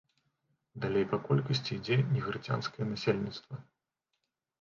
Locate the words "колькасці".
1.27-1.69